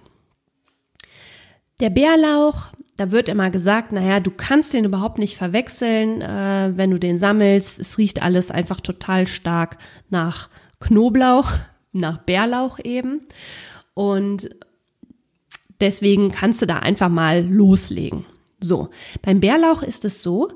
Der 1.81 1.89
Bärlauch 1.89 2.69
da 2.97 3.11
wird 3.11 3.29
immer 3.29 3.51
gesagt, 3.51 3.93
naja, 3.93 4.21
du 4.21 4.31
kannst 4.31 4.73
den 4.73 4.85
überhaupt 4.85 5.19
nicht 5.19 5.37
verwechseln, 5.37 6.21
äh, 6.21 6.73
wenn 6.75 6.91
du 6.91 6.99
den 6.99 7.19
sammelst. 7.19 7.81
Es 7.81 7.99
riecht 7.99 8.23
alles 8.23 8.51
einfach 8.51 8.81
total 8.81 9.27
stark 9.27 9.79
nach 10.11 10.49
Knoblauch, 10.81 11.53
nach 11.93 12.19
Bärlauch 12.19 12.79
eben. 12.83 13.23
Und 13.95 14.51
deswegen 15.81 16.31
kannst 16.31 16.63
du 16.63 16.67
da 16.67 16.79
einfach 16.79 17.09
mal 17.09 17.45
loslegen. 17.45 18.27
So, 18.61 18.89
beim 19.23 19.41
Bärlauch 19.41 19.83
ist 19.83 20.05
es 20.05 20.23
so, 20.23 20.49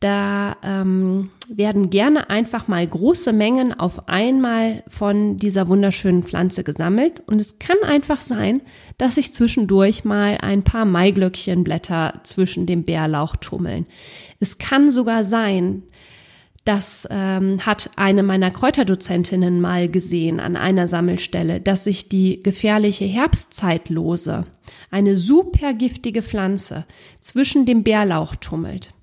da 0.00 0.56
ähm, 0.62 1.30
werden 1.48 1.90
gerne 1.90 2.30
einfach 2.30 2.68
mal 2.68 2.86
große 2.86 3.34
Mengen 3.34 3.78
auf 3.78 4.08
einmal 4.08 4.82
von 4.88 5.36
dieser 5.36 5.68
wunderschönen 5.68 6.22
Pflanze 6.22 6.64
gesammelt. 6.64 7.22
Und 7.26 7.38
es 7.38 7.58
kann 7.58 7.76
einfach 7.84 8.22
sein, 8.22 8.62
dass 8.96 9.16
sich 9.16 9.34
zwischendurch 9.34 10.04
mal 10.04 10.38
ein 10.40 10.62
paar 10.64 10.86
Maiglöckchenblätter 10.86 12.20
zwischen 12.24 12.64
dem 12.64 12.84
Bärlauch 12.84 13.36
tummeln. 13.36 13.86
Es 14.38 14.56
kann 14.56 14.90
sogar 14.90 15.22
sein, 15.22 15.82
das 16.64 17.06
ähm, 17.10 17.64
hat 17.66 17.90
eine 17.96 18.22
meiner 18.22 18.50
Kräuterdozentinnen 18.50 19.60
mal 19.60 19.88
gesehen 19.88 20.40
an 20.40 20.56
einer 20.56 20.88
Sammelstelle, 20.88 21.60
dass 21.60 21.84
sich 21.84 22.08
die 22.08 22.42
gefährliche 22.42 23.06
Herbstzeitlose, 23.06 24.46
eine 24.90 25.16
super 25.16 25.74
giftige 25.74 26.22
Pflanze, 26.22 26.86
zwischen 27.20 27.66
dem 27.66 27.82
Bärlauch 27.82 28.36
tummelt. 28.36 28.94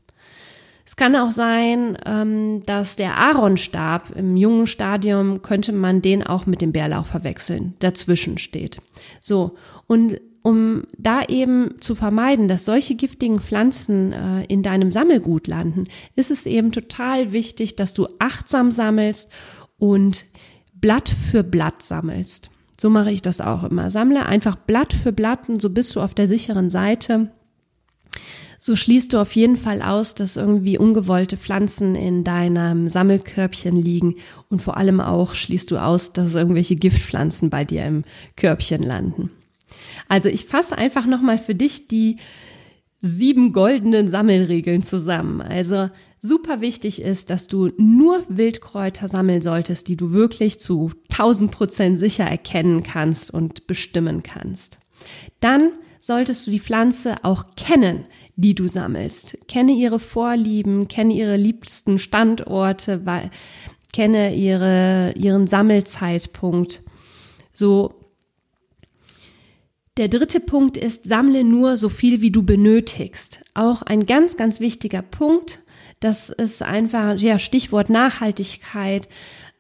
Es 0.88 0.96
kann 0.96 1.18
auch 1.18 1.32
sein, 1.32 1.98
ähm, 2.06 2.64
dass 2.66 2.96
der 2.96 3.18
Aaronstab 3.18 4.16
im 4.16 4.38
jungen 4.38 4.68
Stadium 4.68 5.42
könnte 5.42 5.74
man 5.74 6.02
den 6.02 6.24
auch 6.26 6.46
mit 6.46 6.62
dem 6.62 6.72
Bärlauch 6.72 7.06
verwechseln, 7.06 7.74
dazwischen 7.80 8.38
steht. 8.38 8.80
So, 9.20 9.58
und 9.88 10.22
um 10.44 10.84
da 10.98 11.26
eben 11.26 11.76
zu 11.82 11.94
vermeiden, 11.94 12.48
dass 12.48 12.64
solche 12.64 12.96
giftigen 12.96 13.42
Pflanzen 13.42 14.14
äh, 14.14 14.46
in 14.46 14.64
deinem 14.64 14.94
Sammelgut 14.94 15.48
landen, 15.48 15.88
ist 16.16 16.32
es 16.32 16.46
eben 16.46 16.72
total 16.72 17.34
wichtig, 17.34 17.76
dass 17.76 17.94
du 17.94 18.08
achtsam 18.20 18.72
sammelst 18.72 19.30
und 19.78 20.26
Blatt 20.74 21.10
für 21.10 21.44
Blatt 21.44 21.82
sammelst. 21.82 22.50
So 22.80 22.90
mache 22.90 23.12
ich 23.12 23.22
das 23.22 23.42
auch 23.42 23.66
immer. 23.66 23.90
Sammle 23.90 24.26
einfach 24.26 24.56
Blatt 24.56 24.94
für 24.94 25.12
Blatt 25.12 25.50
und 25.50 25.62
so 25.62 25.70
bist 25.70 25.94
du 25.98 26.00
auf 26.00 26.14
der 26.14 26.28
sicheren 26.28 26.70
Seite 26.70 27.30
so 28.58 28.76
schließt 28.76 29.14
du 29.14 29.20
auf 29.20 29.34
jeden 29.34 29.58
Fall 29.58 29.82
aus, 29.82 30.16
dass 30.16 30.36
irgendwie 30.36 30.78
ungewollte 30.78 31.38
Pflanzen 31.38 31.96
in 31.96 32.24
deinem 32.24 32.90
Sammelkörbchen 32.90 33.76
liegen 33.76 34.16
und 34.50 34.62
vor 34.62 34.78
allem 34.78 35.00
auch 35.00 35.36
schließt 35.36 35.72
du 35.72 35.78
aus, 35.78 36.14
dass 36.14 36.36
irgendwelche 36.36 36.76
Giftpflanzen 36.76 37.50
bei 37.50 37.66
dir 37.66 37.86
im 37.86 38.04
Körbchen 38.36 38.84
landen. 38.84 39.32
Also 40.08 40.30
ich 40.30 40.46
fasse 40.46 40.78
einfach 40.78 41.06
nochmal 41.06 41.38
für 41.38 41.56
dich 41.56 41.88
die 41.88 42.18
sieben 43.02 43.54
goldenen 43.54 44.08
Sammelregeln 44.08 44.82
zusammen. 44.82 45.42
Also 45.42 45.90
super 46.20 46.62
wichtig 46.62 47.02
ist, 47.02 47.30
dass 47.30 47.48
du 47.48 47.70
nur 47.78 48.24
Wildkräuter 48.28 49.08
sammeln 49.08 49.42
solltest, 49.42 49.88
die 49.88 49.96
du 49.96 50.12
wirklich 50.12 50.60
zu 50.60 50.92
1000 51.12 51.52
Prozent 51.52 52.00
sicher 52.00 52.26
erkennen 52.26 52.84
kannst 52.84 53.32
und 53.32 53.68
bestimmen 53.68 54.24
kannst. 54.24 54.80
Dann 55.40 55.74
solltest 56.08 56.48
du 56.48 56.52
die 56.52 56.62
Pflanze 56.62 57.18
auch 57.24 57.56
kennen, 57.58 58.06
die 58.38 58.56
du 58.56 58.70
sammelst. 58.70 59.38
Kenne 59.50 59.74
ihre 59.74 60.00
Vorlieben, 60.00 60.88
kenne 60.88 61.14
ihre 61.14 61.36
liebsten 61.36 62.00
Standorte, 62.00 63.06
weil, 63.06 63.30
kenne 63.92 64.34
ihre, 64.34 65.14
ihren 65.18 65.48
Sammelzeitpunkt. 65.48 66.82
So. 67.52 67.94
Der 69.98 70.08
dritte 70.08 70.40
Punkt 70.40 70.78
ist, 70.78 71.04
sammle 71.04 71.44
nur 71.44 71.76
so 71.76 71.90
viel, 71.90 72.22
wie 72.22 72.32
du 72.32 72.42
benötigst. 72.44 73.42
Auch 73.54 73.82
ein 73.82 74.06
ganz, 74.06 74.38
ganz 74.38 74.62
wichtiger 74.62 75.02
Punkt. 75.02 75.62
Das 76.00 76.30
ist 76.30 76.64
einfach, 76.64 77.20
ja, 77.20 77.38
Stichwort 77.38 77.90
Nachhaltigkeit. 77.90 79.10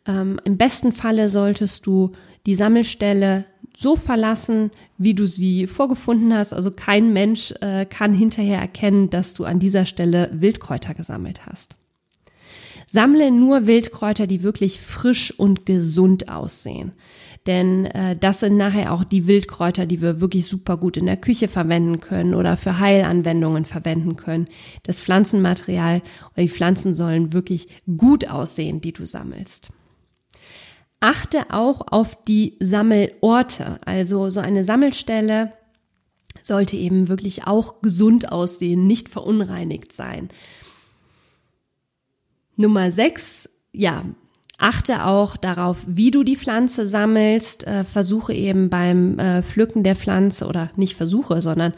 Ähm, 0.05 0.39
Im 0.45 0.57
besten 0.57 0.93
Falle 0.93 1.27
solltest 1.27 1.86
du 1.86 2.13
die 2.45 2.55
Sammelstelle 2.55 3.43
so 3.77 3.95
verlassen, 3.95 4.71
wie 4.97 5.13
du 5.13 5.27
sie 5.27 5.67
vorgefunden 5.67 6.33
hast. 6.33 6.51
Also 6.51 6.71
kein 6.71 7.13
Mensch 7.13 7.53
äh, 7.61 7.85
kann 7.85 8.13
hinterher 8.13 8.59
erkennen, 8.59 9.11
dass 9.11 9.35
du 9.35 9.45
an 9.45 9.59
dieser 9.59 9.85
Stelle 9.85 10.31
Wildkräuter 10.33 10.95
gesammelt 10.95 11.45
hast. 11.45 11.77
Sammle 12.87 13.31
nur 13.31 13.67
Wildkräuter, 13.67 14.25
die 14.25 14.41
wirklich 14.41 14.79
frisch 14.81 15.37
und 15.37 15.65
gesund 15.65 16.29
aussehen. 16.29 16.93
Denn 17.45 17.85
äh, 17.85 18.15
das 18.15 18.39
sind 18.39 18.57
nachher 18.57 18.93
auch 18.93 19.03
die 19.03 19.27
Wildkräuter, 19.27 19.85
die 19.85 20.01
wir 20.01 20.21
wirklich 20.21 20.47
super 20.47 20.77
gut 20.77 20.97
in 20.97 21.05
der 21.05 21.17
Küche 21.17 21.47
verwenden 21.47 21.99
können 21.99 22.33
oder 22.33 22.57
für 22.57 22.79
Heilanwendungen 22.79 23.65
verwenden 23.65 24.15
können. 24.15 24.47
Das 24.83 25.01
Pflanzenmaterial 25.01 26.01
oder 26.33 26.43
die 26.43 26.49
Pflanzen 26.49 26.93
sollen 26.95 27.31
wirklich 27.31 27.67
gut 27.97 28.27
aussehen, 28.27 28.81
die 28.81 28.93
du 28.93 29.05
sammelst. 29.05 29.69
Achte 30.99 31.51
auch 31.51 31.81
auf 31.91 32.23
die 32.23 32.57
Sammelorte. 32.60 33.79
Also 33.86 34.29
so 34.29 34.39
eine 34.39 34.63
Sammelstelle 34.63 35.51
sollte 36.41 36.75
eben 36.75 37.07
wirklich 37.07 37.45
auch 37.45 37.81
gesund 37.81 38.31
aussehen, 38.31 38.88
nicht 38.88 39.10
verunreinigt 39.10 39.93
sein. 39.93 40.29
Nummer 42.55 42.89
sechs, 42.89 43.49
ja, 43.71 44.05
achte 44.57 45.05
auch 45.05 45.38
darauf, 45.38 45.77
wie 45.86 46.10
du 46.10 46.23
die 46.23 46.36
Pflanze 46.36 46.88
sammelst. 46.88 47.67
Äh, 47.67 47.83
versuche 47.83 48.33
eben 48.33 48.69
beim 48.69 49.19
äh, 49.19 49.43
Pflücken 49.43 49.83
der 49.83 49.95
Pflanze 49.95 50.47
oder 50.47 50.71
nicht 50.75 50.95
versuche, 50.95 51.41
sondern 51.41 51.73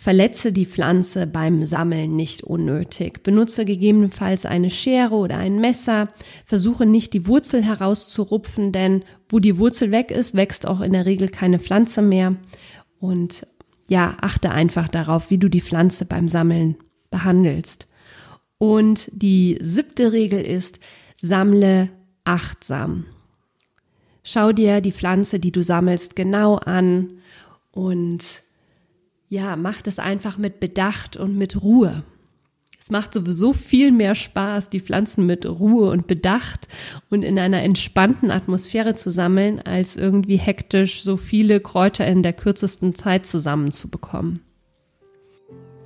Verletze 0.00 0.50
die 0.50 0.64
Pflanze 0.64 1.26
beim 1.26 1.62
Sammeln 1.62 2.16
nicht 2.16 2.42
unnötig. 2.42 3.22
Benutze 3.22 3.66
gegebenenfalls 3.66 4.46
eine 4.46 4.70
Schere 4.70 5.14
oder 5.14 5.36
ein 5.36 5.60
Messer. 5.60 6.08
Versuche 6.46 6.86
nicht 6.86 7.12
die 7.12 7.26
Wurzel 7.26 7.62
herauszurupfen, 7.62 8.72
denn 8.72 9.04
wo 9.28 9.40
die 9.40 9.58
Wurzel 9.58 9.90
weg 9.90 10.10
ist, 10.10 10.34
wächst 10.34 10.66
auch 10.66 10.80
in 10.80 10.94
der 10.94 11.04
Regel 11.04 11.28
keine 11.28 11.58
Pflanze 11.58 12.00
mehr. 12.00 12.36
Und 12.98 13.46
ja, 13.88 14.16
achte 14.22 14.52
einfach 14.52 14.88
darauf, 14.88 15.28
wie 15.28 15.36
du 15.36 15.50
die 15.50 15.60
Pflanze 15.60 16.06
beim 16.06 16.28
Sammeln 16.28 16.76
behandelst. 17.10 17.86
Und 18.56 19.10
die 19.12 19.58
siebte 19.60 20.14
Regel 20.14 20.40
ist, 20.40 20.80
sammle 21.20 21.90
achtsam. 22.24 23.04
Schau 24.24 24.52
dir 24.52 24.80
die 24.80 24.92
Pflanze, 24.92 25.38
die 25.38 25.52
du 25.52 25.62
sammelst, 25.62 26.16
genau 26.16 26.54
an 26.56 27.18
und 27.70 28.40
ja, 29.30 29.54
mach 29.54 29.80
das 29.80 29.98
einfach 30.00 30.36
mit 30.36 30.60
Bedacht 30.60 31.16
und 31.16 31.38
mit 31.38 31.62
Ruhe. 31.62 32.02
Es 32.78 32.90
macht 32.90 33.14
sowieso 33.14 33.52
viel 33.52 33.92
mehr 33.92 34.16
Spaß, 34.16 34.70
die 34.70 34.80
Pflanzen 34.80 35.24
mit 35.24 35.46
Ruhe 35.46 35.90
und 35.90 36.08
Bedacht 36.08 36.66
und 37.10 37.22
in 37.22 37.38
einer 37.38 37.62
entspannten 37.62 38.32
Atmosphäre 38.32 38.96
zu 38.96 39.08
sammeln, 39.10 39.60
als 39.60 39.96
irgendwie 39.96 40.36
hektisch 40.36 41.04
so 41.04 41.16
viele 41.16 41.60
Kräuter 41.60 42.06
in 42.06 42.24
der 42.24 42.32
kürzesten 42.32 42.94
Zeit 42.96 43.24
zusammenzubekommen. 43.24 44.40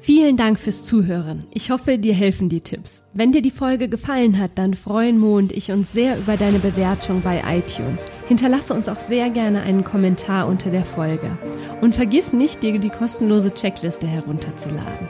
Vielen 0.04 0.36
Dank 0.36 0.58
fürs 0.58 0.84
Zuhören. 0.84 1.38
Ich 1.50 1.70
hoffe, 1.70 1.96
dir 1.96 2.12
helfen 2.12 2.50
die 2.50 2.60
Tipps. 2.60 3.04
Wenn 3.14 3.32
dir 3.32 3.40
die 3.40 3.50
Folge 3.50 3.88
gefallen 3.88 4.38
hat, 4.38 4.50
dann 4.56 4.74
freuen 4.74 5.16
Mo 5.18 5.38
und 5.38 5.50
ich 5.50 5.72
uns 5.72 5.94
sehr 5.94 6.18
über 6.18 6.36
deine 6.36 6.58
Bewertung 6.58 7.22
bei 7.22 7.42
iTunes. 7.48 8.04
Hinterlasse 8.28 8.74
uns 8.74 8.90
auch 8.90 9.00
sehr 9.00 9.30
gerne 9.30 9.62
einen 9.62 9.82
Kommentar 9.82 10.46
unter 10.46 10.68
der 10.68 10.84
Folge. 10.84 11.38
Und 11.80 11.94
vergiss 11.94 12.34
nicht, 12.34 12.62
dir 12.62 12.78
die 12.78 12.90
kostenlose 12.90 13.54
Checkliste 13.54 14.06
herunterzuladen. 14.06 15.08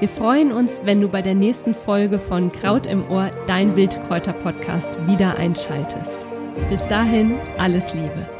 Wir 0.00 0.08
freuen 0.10 0.52
uns, 0.52 0.82
wenn 0.84 1.00
du 1.00 1.08
bei 1.08 1.22
der 1.22 1.34
nächsten 1.34 1.74
Folge 1.74 2.18
von 2.18 2.52
Kraut 2.52 2.84
im 2.84 3.08
Ohr, 3.08 3.30
dein 3.46 3.74
Wildkräuter-Podcast, 3.74 4.90
wieder 5.06 5.38
einschaltest. 5.38 6.26
Bis 6.68 6.86
dahin, 6.88 7.36
alles 7.56 7.94
Liebe. 7.94 8.35